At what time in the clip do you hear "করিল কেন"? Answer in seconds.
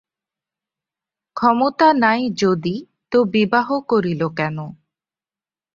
3.89-4.57